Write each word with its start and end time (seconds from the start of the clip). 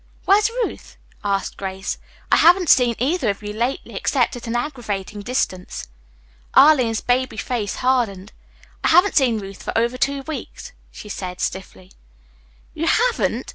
"Where's 0.25 0.49
Ruth?" 0.63 0.97
asked 1.23 1.57
Grace. 1.57 1.99
"I 2.31 2.37
haven't 2.37 2.69
seen 2.71 2.95
either 2.97 3.29
of 3.29 3.43
you 3.43 3.53
lately 3.53 3.93
except 3.93 4.35
at 4.35 4.47
an 4.47 4.55
aggravating 4.55 5.21
distance." 5.21 5.89
Arline's 6.55 7.01
baby 7.01 7.37
face 7.37 7.75
hardened. 7.75 8.33
"I 8.83 8.87
haven't 8.87 9.15
seen 9.15 9.37
Ruth 9.37 9.61
for 9.61 9.77
over 9.77 9.99
two 9.99 10.23
weeks," 10.23 10.71
she 10.89 11.07
said 11.07 11.39
stiffly. 11.39 11.91
"You 12.73 12.87
haven't!" 12.87 13.45